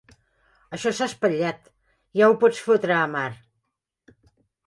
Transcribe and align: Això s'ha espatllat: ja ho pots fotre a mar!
Això 0.77 0.93
s'ha 0.99 1.07
espatllat: 1.09 1.69
ja 2.21 2.31
ho 2.31 2.37
pots 2.45 2.63
fotre 2.69 2.95
a 3.01 3.05
mar! 3.17 3.27